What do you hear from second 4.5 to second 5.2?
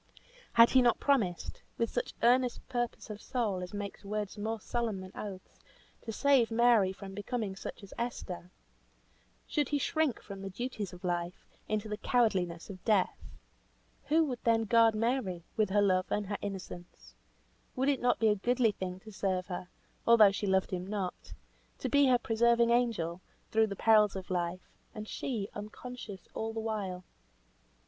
solemn than